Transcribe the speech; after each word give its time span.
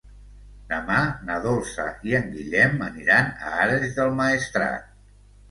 Demà 0.69 1.01
na 1.27 1.35
Dolça 1.43 1.85
i 2.09 2.15
en 2.21 2.25
Guillem 2.39 2.81
aniran 2.87 3.31
a 3.51 3.53
Ares 3.67 3.87
del 4.01 4.19
Maestrat. 4.23 4.91